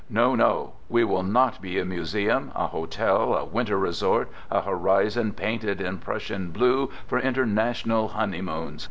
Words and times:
"No! 0.09 0.33
No! 0.33 0.73
We 0.89 1.03
will 1.03 1.21
not 1.21 1.61
be 1.61 1.77
a 1.77 1.85
museum, 1.85 2.51
a 2.55 2.65
hotel, 2.65 3.35
a 3.35 3.45
winter 3.45 3.77
resort, 3.77 4.31
a 4.49 4.61
horizon 4.63 5.31
painted 5.33 5.79
in 5.79 5.99
Prussian 5.99 6.49
blue 6.49 6.89
for 7.05 7.19
international 7.19 8.07
honeymoons!" 8.07 8.79